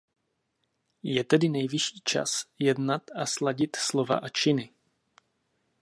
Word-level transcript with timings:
Je 1.03 1.23
tedy 1.23 1.49
nejvyšší 1.49 2.01
čas 2.05 2.45
jednat 2.59 3.03
a 3.15 3.25
sladit 3.25 3.75
slova 3.75 4.15
a 4.17 4.29
činy. 4.29 4.73